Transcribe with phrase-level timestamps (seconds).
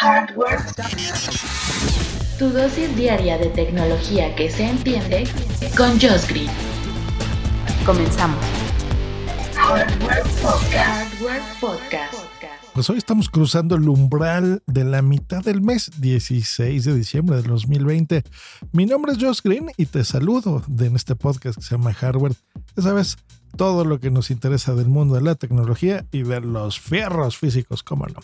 [0.00, 0.64] Hardware.
[2.38, 5.24] Tu dosis diaria de tecnología que se entiende
[5.76, 6.48] con Josh Green.
[7.84, 8.42] Comenzamos.
[9.54, 10.72] Hardware Podcast.
[10.72, 12.14] Hardware Podcast.
[12.72, 17.48] Pues hoy estamos cruzando el umbral de la mitad del mes, 16 de diciembre del
[17.48, 18.24] 2020.
[18.72, 22.32] Mi nombre es Josh Green y te saludo en este podcast que se llama Hardware.
[22.74, 23.18] Ya sabes,
[23.56, 27.82] todo lo que nos interesa del mundo de la tecnología y de los fierros físicos,
[27.82, 28.20] cómo no.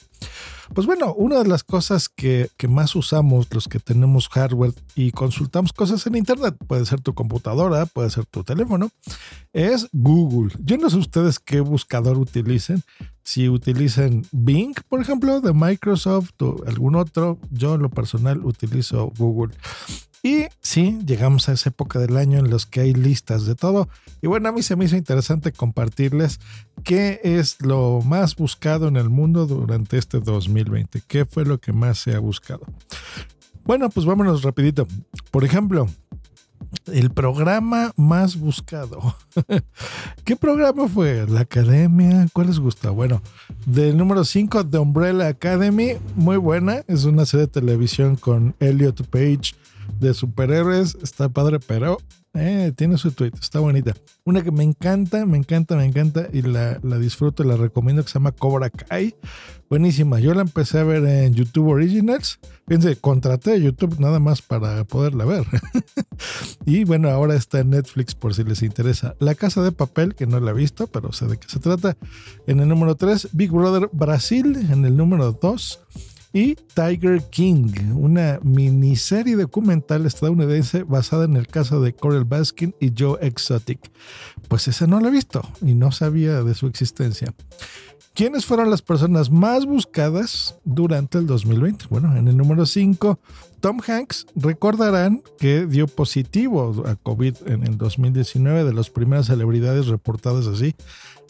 [0.75, 5.73] Pues bueno, una de las cosas que, más usamos los que tenemos hardware y consultamos
[5.73, 8.91] cosas en Internet, puede ser tu computadora, puede ser tu teléfono,
[9.53, 10.55] es Google.
[10.59, 12.83] Yo no sé ustedes qué buscador utilicen.
[13.23, 19.13] Si utilizan Bing, por ejemplo, de Microsoft o algún otro, yo en lo personal utilizo
[19.19, 19.55] Google.
[20.27, 23.89] Y sí, llegamos a esa época del año en los que hay listas de todo.
[24.21, 26.41] Y bueno, a mí se me hizo interesante compartirles
[26.83, 31.01] qué es lo más buscado en el mundo durante este 2020.
[31.07, 32.63] ¿Qué fue lo que más se ha buscado?
[33.63, 34.89] Bueno, pues vámonos rapidito.
[35.31, 35.87] Por ejemplo,
[36.87, 39.15] el programa más buscado.
[40.25, 41.25] ¿Qué programa fue?
[41.29, 42.27] ¿La Academia?
[42.33, 42.91] ¿Cuál les gusta?
[42.91, 43.23] Bueno,
[43.65, 46.83] del número 5, The Umbrella Academy, muy buena.
[46.89, 49.55] Es una serie de televisión con Elliot Page
[49.99, 50.97] de superhéroes.
[51.03, 51.99] Está padre, pero
[52.35, 53.33] eh, tiene su tweet.
[53.41, 53.95] Está bonita.
[54.25, 58.09] Una que me encanta, me encanta, me encanta y la, la disfruto la recomiendo que
[58.11, 59.15] se llama Cobra Kai.
[59.71, 60.21] Buenísima.
[60.21, 62.39] Yo la empecé a ver en YouTube Originals.
[62.69, 65.47] Fíjense, contraté YouTube nada más para poderla ver.
[66.67, 69.15] y bueno, ahora está en Netflix por si les interesa.
[69.19, 71.97] La Casa de Papel, que no la he visto, pero sé de qué se trata.
[72.47, 74.57] En el número 3, Big Brother Brasil.
[74.71, 75.81] En el número 2
[76.37, 82.93] y Tiger King, una miniserie documental estadounidense basada en el caso de Coral Baskin y
[82.95, 83.91] Joe Exotic.
[84.47, 87.35] Pues esa no la he visto y no sabía de su existencia.
[88.13, 91.87] ¿Quiénes fueron las personas más buscadas durante el 2020?
[91.89, 93.19] Bueno, en el número 5,
[93.61, 99.87] Tom Hanks, recordarán que dio positivo a COVID en el 2019, de las primeras celebridades
[99.87, 100.75] reportadas así.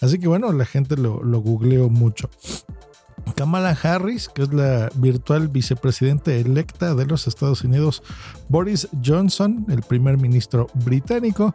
[0.01, 2.29] Así que bueno, la gente lo, lo googleó mucho.
[3.35, 8.03] Kamala Harris, que es la virtual vicepresidenta electa de los Estados Unidos,
[8.49, 11.53] Boris Johnson, el primer ministro británico,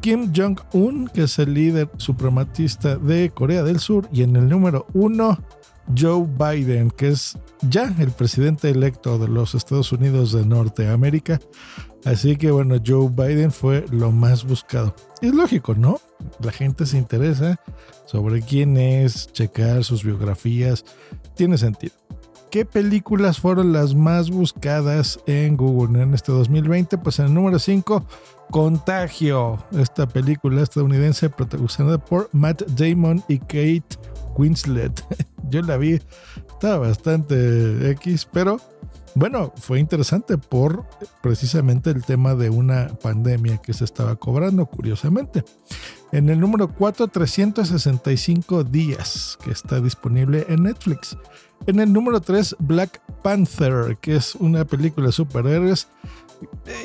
[0.00, 4.86] Kim Jong-un, que es el líder suprematista de Corea del Sur, y en el número
[4.94, 5.38] uno,
[5.96, 11.40] Joe Biden, que es ya el presidente electo de los Estados Unidos de Norteamérica.
[12.04, 14.94] Así que bueno, Joe Biden fue lo más buscado.
[15.20, 16.00] Es lógico, ¿no?
[16.40, 17.60] La gente se interesa
[18.06, 20.84] sobre quién es, checar sus biografías,
[21.34, 21.94] tiene sentido.
[22.50, 26.98] ¿Qué películas fueron las más buscadas en Google en este 2020?
[26.98, 28.04] Pues en el número 5,
[28.50, 33.96] Contagio, esta película estadounidense protagonizada por Matt Damon y Kate
[34.36, 35.04] Winslet.
[35.48, 36.00] Yo la vi,
[36.48, 38.60] estaba bastante X, pero
[39.14, 40.84] bueno, fue interesante por
[41.22, 45.44] precisamente el tema de una pandemia que se estaba cobrando, curiosamente.
[46.12, 51.16] En el número 4, 365 días, que está disponible en Netflix.
[51.66, 55.88] En el número 3, Black Panther, que es una película de superhéroes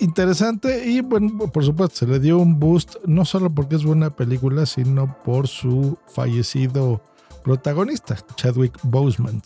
[0.01, 4.09] interesante y bueno, por supuesto se le dio un boost no solo porque es buena
[4.09, 7.01] película, sino por su fallecido
[7.43, 9.41] protagonista, Chadwick Boseman.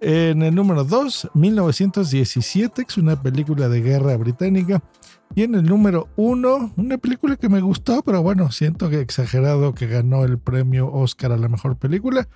[0.00, 4.82] En el número 2, 1917, que es una película de guerra británica.
[5.34, 9.74] Y en el número 1, una película que me gustó, pero bueno, siento que exagerado
[9.74, 12.28] que ganó el premio Oscar a la mejor película.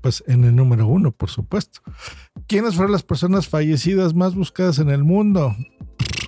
[0.00, 1.80] Pues en el número 1, por supuesto.
[2.46, 5.54] ¿Quiénes fueron las personas fallecidas más buscadas en el mundo?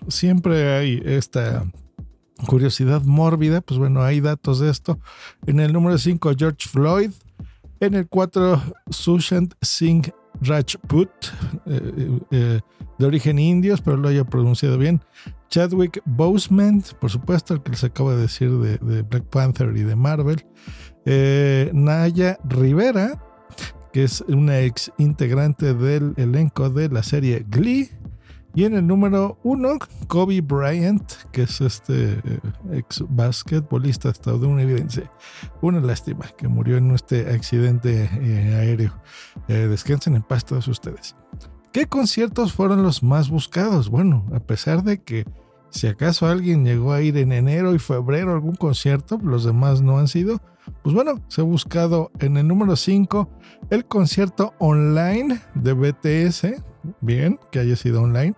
[0.08, 1.64] Siempre hay esta
[2.46, 4.98] curiosidad mórbida, pues bueno, hay datos de esto.
[5.46, 7.10] En el número 5, George Floyd.
[7.80, 11.10] En el 4, Sushant Singh Rajput,
[11.66, 12.60] eh, eh,
[12.98, 15.00] de origen indio, espero lo haya pronunciado bien.
[15.48, 19.96] Chadwick Boseman, por supuesto, el que les acabo de decir de, Black Panther y de
[19.96, 20.44] Marvel.
[21.04, 23.22] Eh, Naya Rivera,
[23.92, 27.90] que es una ex integrante del elenco de la serie Glee.
[28.58, 29.78] Y en el número uno,
[30.08, 32.40] Kobe Bryant, que es este eh,
[32.72, 35.08] ex basquetbolista estadounidense.
[35.62, 39.00] Una lástima que murió en este accidente eh, aéreo.
[39.46, 41.14] Eh, descansen en paz todos ustedes.
[41.72, 43.90] ¿Qué conciertos fueron los más buscados?
[43.90, 45.24] Bueno, a pesar de que
[45.70, 49.82] si acaso alguien llegó a ir en enero y febrero a algún concierto, los demás
[49.82, 50.40] no han sido.
[50.82, 53.30] Pues bueno, se ha buscado en el número 5
[53.70, 56.60] el concierto online de BTS,
[57.00, 58.34] bien, que haya sido online,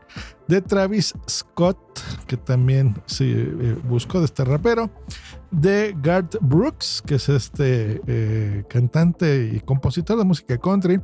[0.48, 1.78] de Travis Scott,
[2.26, 4.90] que también se eh, buscó de este rapero,
[5.50, 11.00] de Garth Brooks, que es este eh, cantante y compositor de música country.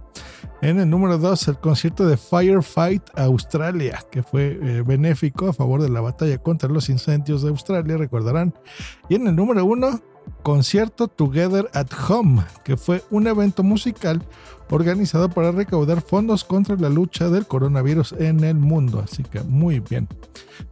[0.62, 5.82] En el número 2, el concierto de Firefight Australia, que fue eh, benéfico a favor
[5.82, 8.54] de la batalla contra los incendios de Australia, recordarán.
[9.08, 10.00] Y en el número 1,
[10.42, 14.22] concierto Together at Home, que fue un evento musical
[14.70, 19.02] organizado para recaudar fondos contra la lucha del coronavirus en el mundo.
[19.04, 20.08] Así que muy bien.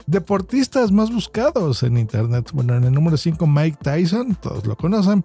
[0.06, 2.50] Deportistas más buscados en Internet.
[2.52, 5.24] Bueno, en el número 5 Mike Tyson, todos lo conocen.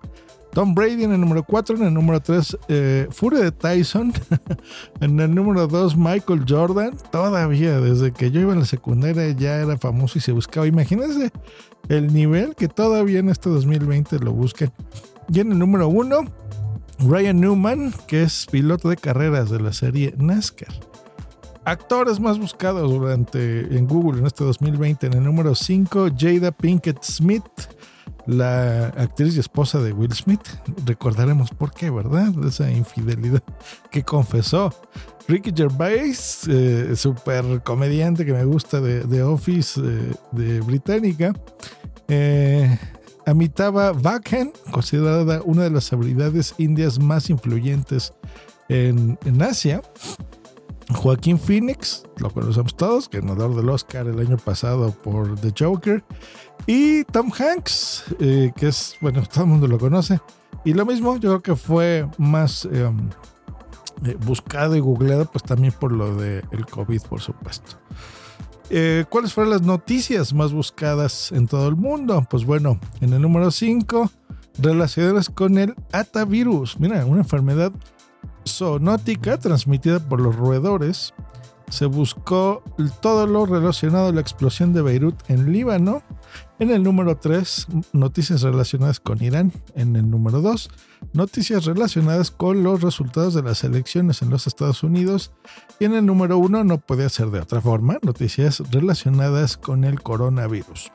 [0.52, 4.14] Tom Brady en el número 4, en el número 3 eh, Fury de Tyson,
[5.00, 9.58] en el número 2 Michael Jordan, todavía desde que yo iba en la secundaria ya
[9.58, 10.66] era famoso y se buscaba.
[10.66, 11.32] Imagínense
[11.90, 14.72] el nivel que todavía en este 2020 lo busquen.
[15.32, 16.22] Y en el número 1
[17.00, 20.74] Ryan Newman, que es piloto de carreras de la serie NASCAR.
[21.64, 25.08] Actores más buscados durante en Google en este 2020.
[25.08, 27.44] En el número 5, Jada Pinkett Smith,
[28.26, 30.42] la actriz y esposa de Will Smith.
[30.86, 32.34] Recordaremos por qué, ¿verdad?
[32.46, 33.44] Esa infidelidad
[33.92, 34.74] que confesó.
[35.28, 41.34] Ricky Gervais, eh, super comediante que me gusta de, Office eh, de Británica.
[42.10, 42.78] Eh,
[43.26, 48.14] Amitabha Bachchan, considerada una de las habilidades indias más influyentes
[48.68, 49.82] en, Asia.
[50.96, 56.04] Joaquín Phoenix, lo conocemos todos, ganador del Oscar el año pasado por The Joker.
[56.66, 60.20] Y Tom Hanks, eh, que es, bueno, todo el mundo lo conoce.
[60.66, 63.10] Y lo mismo, yo creo que fue más em,
[64.06, 67.78] eh, buscado y googleado, pues también por lo del el COVID, por supuesto.
[68.70, 72.26] Eh, ¿Cuáles fueron las noticias más buscadas en todo el mundo?
[72.30, 74.12] Pues bueno, en el número 5,
[74.60, 76.80] relacionadas con el atavirus.
[76.80, 77.72] Mira, una enfermedad
[78.48, 81.14] zoonótica transmitida por los roedores.
[81.70, 82.64] Se buscó
[83.02, 86.04] todo lo relacionado a la explosión de Beirut en Líbano.
[86.60, 89.54] En el número 3, noticias relacionadas con Irán.
[89.76, 90.70] En el número 2,
[91.14, 95.32] noticias relacionadas con los resultados de las elecciones en los Estados Unidos.
[95.80, 100.02] Y en el número 1, no puede ser de otra forma, noticias relacionadas con el
[100.02, 100.92] coronavirus.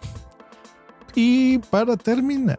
[1.15, 2.59] Y para terminar,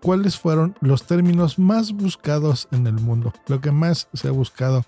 [0.00, 3.34] ¿cuáles fueron los términos más buscados en el mundo?
[3.48, 4.86] Lo que más se ha buscado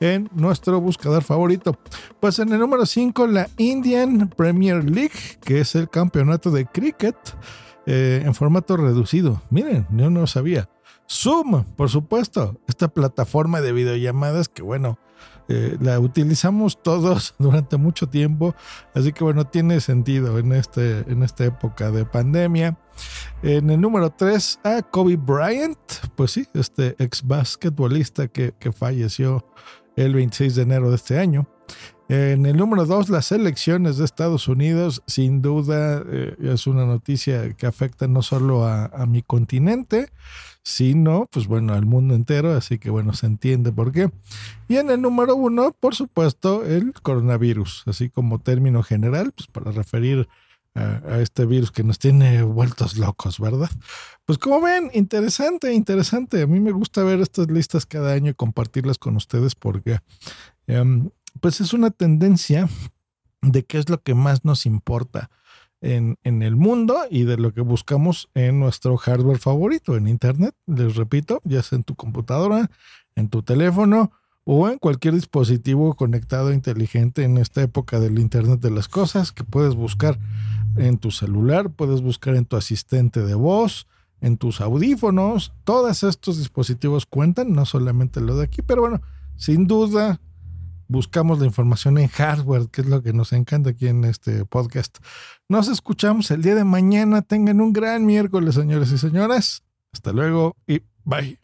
[0.00, 1.78] en nuestro buscador favorito.
[2.20, 7.16] Pues en el número 5, la Indian Premier League, que es el campeonato de cricket
[7.86, 9.42] eh, en formato reducido.
[9.50, 10.68] Miren, yo no sabía.
[11.08, 14.98] Zoom, por supuesto, esta plataforma de videollamadas que bueno,
[15.48, 18.54] eh, la utilizamos todos durante mucho tiempo,
[18.94, 22.78] así que bueno, tiene sentido en, este, en esta época de pandemia.
[23.42, 25.78] En el número 3, a Kobe Bryant,
[26.14, 29.44] pues sí, este ex basquetbolista que, que falleció
[29.96, 31.46] el 26 de enero de este año.
[32.08, 37.54] En el número 2, las elecciones de Estados Unidos, sin duda eh, es una noticia
[37.54, 40.10] que afecta no solo a, mi continente,
[40.62, 44.10] sino, pues bueno, al mundo entero, así que bueno, se entiende por qué.
[44.68, 49.72] Y en el número 1, por supuesto, el coronavirus, así como término general, pues para
[49.72, 50.28] referir
[50.74, 53.70] a, este virus que nos tiene vueltos locos, ¿verdad?
[54.24, 56.42] Pues como ven, interesante, interesante.
[56.42, 60.00] A mí me gusta ver estas listas cada año y compartirlas con ustedes porque
[60.66, 62.68] em, pues es una tendencia
[63.42, 65.30] de qué es lo que más nos importa
[65.80, 70.54] en, en, el mundo y de lo que buscamos en nuestro hardware favorito, en Internet.
[70.66, 72.70] Les repito, ya sea en tu computadora,
[73.14, 74.12] en tu teléfono
[74.44, 79.44] o en cualquier dispositivo conectado inteligente en esta época del Internet de las Cosas que
[79.44, 80.18] puedes buscar
[80.76, 83.86] en tu celular, puedes buscar en tu asistente de voz,
[84.20, 85.52] en tus audífonos.
[85.64, 89.00] Todos estos dispositivos cuentan, no solamente lo de aquí, pero bueno,
[89.36, 90.20] sin duda
[90.88, 94.98] buscamos la información en hardware, que es lo que nos encanta aquí en este podcast.
[95.48, 97.22] Nos escuchamos el día de mañana.
[97.22, 99.62] Tengan un gran miércoles, señores y señoras.
[99.92, 101.43] Hasta luego y bye.